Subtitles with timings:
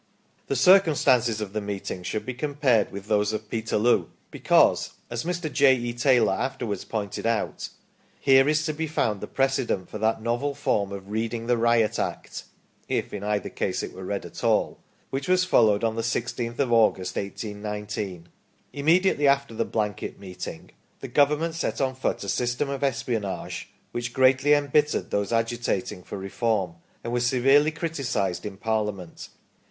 [0.47, 5.53] The circumstances of the meeting should be compared with those of Peterloo, because as Mr.
[5.53, 5.75] J.
[5.75, 5.93] E.
[5.93, 7.69] Taylor afterwards pointed out:"
[8.19, 11.99] Here is to be found the precedent for that novel form of reading the Riot
[11.99, 12.45] Act
[12.89, 14.79] (if in either case it were read at all)
[15.11, 18.27] which was followed on the 1 6th of August, 1819".
[18.73, 20.71] Immediately after the Blanket meeting,
[21.01, 26.01] the Government set on foot a system of espionage, which greatly em bittered those agitating
[26.01, 26.73] for Reform,
[27.03, 29.29] and was severely criticised in Par liament.